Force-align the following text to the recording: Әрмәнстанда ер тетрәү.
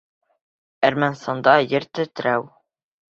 Әрмәнстанда 0.89 1.53
ер 1.77 1.87
тетрәү. 1.99 2.49